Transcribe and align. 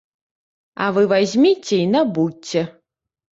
А 0.85 0.87
вы 0.95 1.03
вазьміце 1.11 1.75
й 1.81 1.85
набудзьце. 1.93 2.65